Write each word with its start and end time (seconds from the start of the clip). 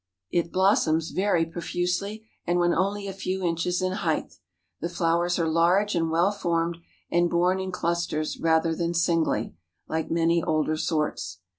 It 0.31 0.51
blossoms 0.51 1.11
very 1.11 1.45
profusely, 1.45 2.27
and 2.47 2.57
when 2.57 2.73
only 2.73 3.07
a 3.07 3.13
few 3.13 3.43
inches 3.45 3.83
in 3.83 3.91
height. 3.91 4.39
The 4.79 4.89
flowers 4.89 5.37
are 5.37 5.47
large 5.47 5.93
and 5.93 6.09
well 6.09 6.31
formed, 6.31 6.79
and 7.11 7.29
borne 7.29 7.59
in 7.59 7.71
clusters 7.71 8.39
rather 8.39 8.73
than 8.75 8.95
singly, 8.95 9.53
like 9.87 10.09
many 10.09 10.41
older 10.41 10.75
sorts. 10.75 11.37